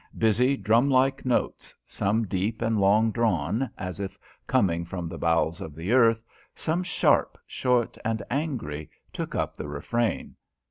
Busy, 0.17 0.57
drum 0.57 0.89
like 0.89 1.25
notes, 1.25 1.75
some 1.85 2.25
deep 2.25 2.63
and 2.63 2.81
long 2.81 3.11
drawn, 3.11 3.69
as 3.77 3.99
if 3.99 4.17
coming 4.47 4.83
from 4.83 5.07
the 5.07 5.19
bowels 5.19 5.61
of 5.61 5.75
the 5.75 5.91
earth, 5.91 6.23
some 6.55 6.81
sharp, 6.81 7.37
short, 7.45 7.99
and 8.03 8.23
angry, 8.31 8.89
took 9.13 9.35
up 9.35 9.55
the 9.55 9.67
refrain. 9.67 10.35